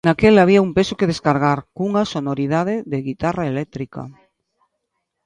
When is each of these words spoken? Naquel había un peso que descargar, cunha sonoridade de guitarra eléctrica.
Naquel 0.07 0.35
había 0.43 0.65
un 0.67 0.71
peso 0.77 0.93
que 0.99 1.09
descargar, 1.11 1.59
cunha 1.77 2.03
sonoridade 2.13 2.75
de 2.91 2.99
guitarra 3.07 3.43
eléctrica. 3.53 4.01